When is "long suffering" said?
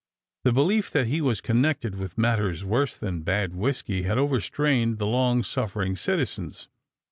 5.05-5.95